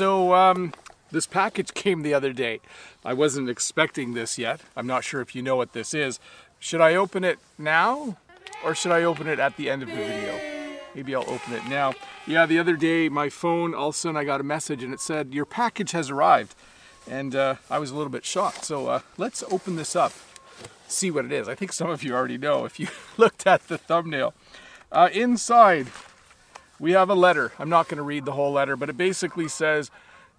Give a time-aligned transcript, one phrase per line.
[0.00, 0.72] so um,
[1.10, 2.60] this package came the other day.
[3.04, 4.62] I wasn't expecting this yet.
[4.74, 6.18] I'm not sure if you know what this is.
[6.58, 8.16] Should I open it now
[8.64, 10.40] or should I open it at the end of the video?
[10.94, 11.92] Maybe I'll open it now.
[12.26, 14.94] Yeah, the other day my phone, all of a sudden I got a message and
[14.94, 16.54] it said, your package has arrived.
[17.06, 18.64] And uh, I was a little bit shocked.
[18.64, 20.14] So uh, let's open this up,
[20.88, 21.46] see what it is.
[21.46, 22.88] I think some of you already know if you
[23.18, 24.32] looked at the thumbnail.
[24.90, 25.88] Uh, inside,
[26.80, 27.52] we have a letter.
[27.58, 29.90] I'm not going to read the whole letter, but it basically says,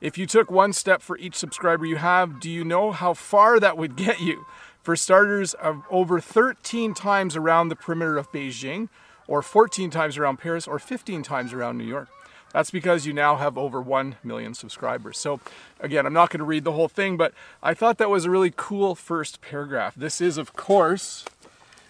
[0.02, 3.60] if you took one step for each subscriber you have, do you know how far
[3.60, 4.46] that would get you?
[4.82, 8.90] For starters, of over 13 times around the perimeter of Beijing,
[9.28, 12.10] or 14 times around Paris, or 15 times around New York.
[12.52, 15.20] That's because you now have over 1 million subscribers.
[15.20, 15.40] So,
[15.80, 18.32] again, I'm not going to read the whole thing, but I thought that was a
[18.32, 19.94] really cool first paragraph.
[19.96, 21.24] This is, of course,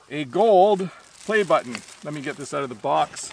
[0.09, 0.89] a gold
[1.23, 1.77] play button.
[2.03, 3.31] Let me get this out of the box.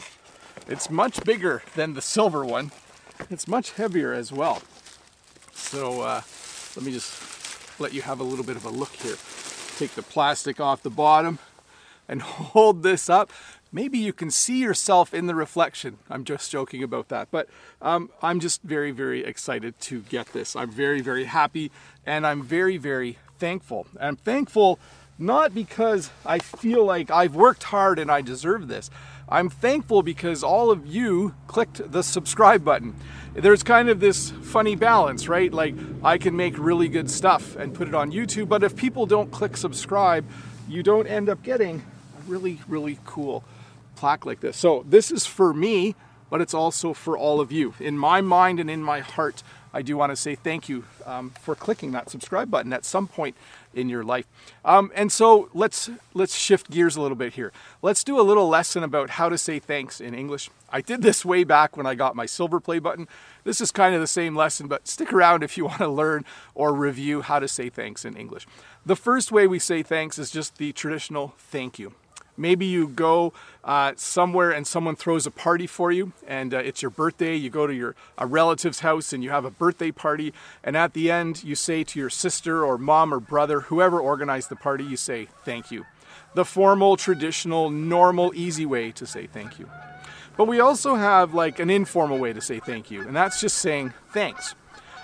[0.69, 2.73] It's much bigger than the silver one.
[3.31, 4.61] It's much heavier as well.
[5.55, 6.21] So uh,
[6.77, 9.17] let me just let you have a little bit of a look here.
[9.79, 11.39] Take the plastic off the bottom
[12.07, 12.21] and
[12.53, 13.31] hold this up.
[13.73, 15.99] Maybe you can see yourself in the reflection.
[16.11, 17.29] I'm just joking about that.
[17.31, 17.49] But
[17.81, 20.55] um, I'm just very, very excited to get this.
[20.55, 21.71] I'm very, very happy
[22.05, 23.87] and I'm very, very thankful.
[23.99, 24.79] I'm thankful
[25.19, 28.91] not because I feel like I've worked hard and I deserve this.
[29.29, 32.95] I'm thankful because all of you clicked the subscribe button.
[33.35, 35.53] There's kind of this funny balance, right?
[35.53, 39.05] Like, I can make really good stuff and put it on YouTube, but if people
[39.05, 40.25] don't click subscribe,
[40.69, 41.83] you don't end up getting
[42.19, 43.45] a really, really cool
[43.97, 44.57] plaque like this.
[44.57, 45.95] So, this is for me,
[46.31, 47.75] but it's also for all of you.
[47.81, 51.31] In my mind and in my heart, I do want to say thank you um,
[51.41, 53.37] for clicking that subscribe button at some point
[53.75, 54.27] in your life.
[54.65, 57.53] Um, and so let's let's shift gears a little bit here.
[57.83, 60.51] Let's do a little lesson about how to say thanks in English.
[60.71, 63.09] I did this way back when I got my silver play button.
[63.45, 66.25] This is kind of the same lesson, but stick around if you want to learn
[66.55, 68.47] or review how to say thanks in English.
[68.85, 71.93] The first way we say thanks is just the traditional thank you.
[72.39, 73.33] Maybe you go
[73.65, 77.35] uh, somewhere and someone throws a party for you, and uh, it's your birthday.
[77.35, 80.33] You go to your a relative's house and you have a birthday party,
[80.63, 84.49] and at the end you say to your sister or mom or brother, whoever organized
[84.49, 85.85] the party, you say thank you.
[86.35, 89.69] The formal, traditional, normal, easy way to say thank you.
[90.37, 93.59] But we also have like an informal way to say thank you, and that's just
[93.59, 94.55] saying thanks.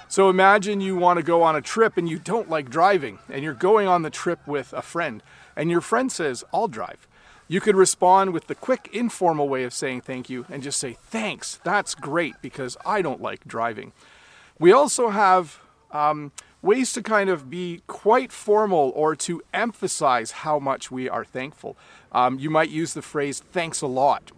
[0.06, 3.42] So imagine you want to go on a trip and you don't like driving, and
[3.42, 5.24] you're going on the trip with a friend,
[5.56, 7.08] and your friend says, I'll drive.
[7.46, 10.96] You could respond with the quick, informal way of saying thank you and just say,
[11.02, 13.92] thanks, that's great because I don't like driving.
[14.58, 15.60] We also have
[15.90, 21.24] um, ways to kind of be quite formal or to emphasize how much we are
[21.24, 21.76] thankful.
[22.12, 24.32] Um, you might use the phrase, thanks a lot.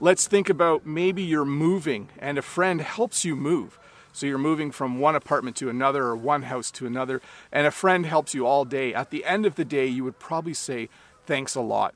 [0.00, 3.78] Let's think about maybe you're moving and a friend helps you move.
[4.12, 7.70] So you're moving from one apartment to another or one house to another, and a
[7.70, 8.92] friend helps you all day.
[8.92, 10.88] At the end of the day, you would probably say,
[11.24, 11.94] thanks a lot.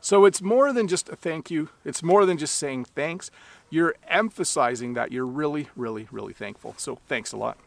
[0.00, 1.68] So it's more than just a thank you.
[1.84, 3.30] It's more than just saying thanks.
[3.68, 6.74] You're emphasizing that you're really, really, really thankful.
[6.78, 7.58] So thanks a lot.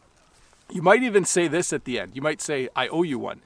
[0.70, 2.12] You might even say this at the end.
[2.14, 3.40] You might say, I owe you one.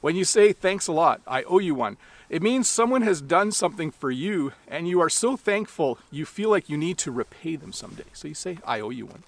[0.00, 1.96] When you say thanks a lot, I owe you one,
[2.28, 6.50] it means someone has done something for you and you are so thankful you feel
[6.50, 8.04] like you need to repay them someday.
[8.12, 9.22] So you say, I owe you one.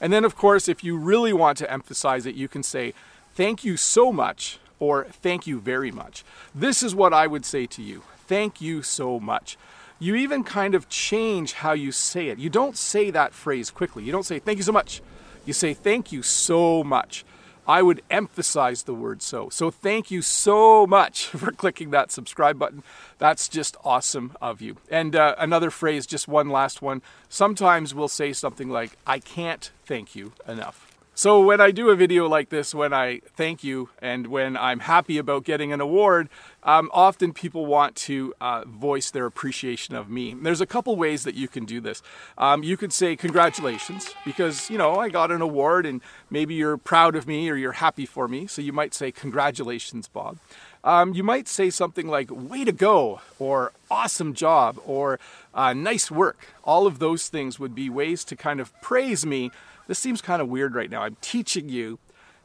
[0.00, 2.92] And then, of course, if you really want to emphasize it, you can say,
[3.34, 6.24] Thank you so much or Thank you very much.
[6.54, 9.56] This is what I would say to you thank you so much.
[9.98, 12.38] You even kind of change how you say it.
[12.38, 14.04] You don't say that phrase quickly.
[14.04, 15.00] You don't say thank you so much.
[15.44, 17.24] You say thank you so much.
[17.66, 19.48] I would emphasize the word so.
[19.48, 22.82] So thank you so much for clicking that subscribe button.
[23.18, 24.76] That's just awesome of you.
[24.90, 27.00] And uh, another phrase, just one last one.
[27.28, 30.93] Sometimes we'll say something like, I can't thank you enough.
[31.16, 34.80] So when I do a video like this, when I thank you and when I'm
[34.80, 36.28] happy about getting an award,
[36.64, 40.34] um, often people want to uh, voice their appreciation of me.
[40.34, 42.02] There's a couple ways that you can do this.
[42.36, 46.00] Um, you could say congratulations because, you know, I got an award and
[46.30, 48.48] maybe you're proud of me or you're happy for me.
[48.48, 50.38] So you might say congratulations, Bob.
[50.84, 55.18] Um, you might say something like way to go or awesome job or
[55.52, 56.46] uh, nice work.
[56.62, 59.50] All of those things would be ways to kind of praise me
[59.86, 61.02] this seems kind of weird right now.
[61.02, 61.98] I'm teaching you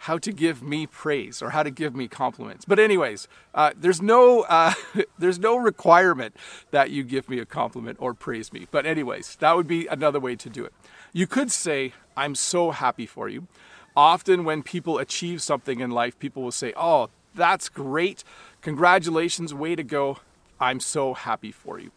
[0.04, 2.66] how to give me praise or how to give me compliments.
[2.66, 4.74] But anyways, uh, there's no uh,
[5.20, 6.36] there's no requirement
[6.72, 8.68] that you give me a compliment or praise me.
[8.72, 10.74] But anyways, that would be another way to do it.
[11.14, 13.48] You could say, "I'm so happy for you."
[13.96, 18.24] Often, when people achieve something in life, people will say, "Oh, that's great!
[18.62, 20.18] Congratulations, way to go!
[20.60, 21.92] I'm so happy for you."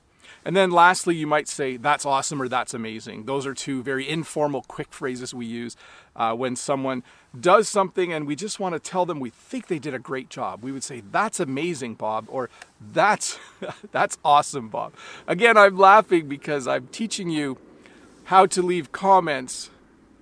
[0.44, 3.26] And then lastly, you might say, that's awesome or that's amazing.
[3.26, 5.76] Those are two very informal, quick phrases we use
[6.16, 7.04] uh, when someone
[7.38, 10.28] does something and we just want to tell them we think they did a great
[10.28, 10.62] job.
[10.62, 12.50] We would say, that's amazing, Bob, or
[12.92, 13.38] that's,
[13.92, 14.94] that's awesome, Bob.
[15.28, 17.56] Again, I'm laughing because I'm teaching you
[18.24, 19.70] how to leave comments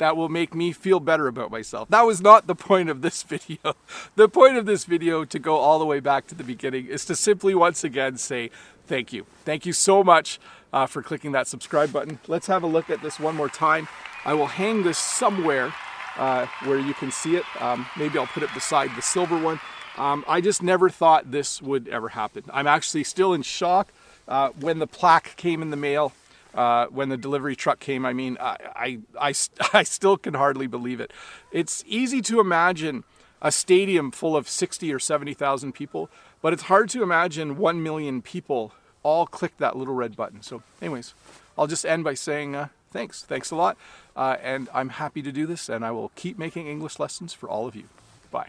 [0.01, 1.89] that will make me feel better about myself.
[1.91, 3.77] That was not the point of this video.
[4.17, 7.05] The point of this video, to go all the way back to the beginning, is
[7.05, 8.51] to simply once again say
[8.87, 9.27] thank you.
[9.45, 10.41] Thank you so much
[10.73, 12.19] uh, for clicking that subscribe button.
[12.27, 13.89] Let's have a look at this one more time.
[14.25, 15.73] I will hang this somewhere
[16.17, 17.45] uh, where you can see it.
[17.61, 19.61] Um, maybe I'll put it beside the silver one.
[19.99, 22.45] Um, I just never thought this would ever happen.
[22.53, 23.93] I'm actually still in shock.
[24.27, 26.13] Uh, when the plaque came in the mail,
[26.55, 28.05] uh, when the delivery truck came.
[28.05, 29.35] I mean, I, I, I,
[29.73, 31.13] I still can hardly believe it.
[31.53, 33.05] It's easy to imagine
[33.43, 36.11] a stadium full of 60 or 70,000 people,
[36.43, 40.43] but it's hard to imagine 1 million people all click that little red button.
[40.43, 41.15] So, anyways,
[41.57, 43.23] I'll just end by saying uh, thanks.
[43.23, 43.77] Thanks a lot.
[44.15, 47.49] Uh, and I'm happy to do this, and I will keep making English lessons for
[47.49, 47.85] all of you.
[48.31, 48.49] Bye.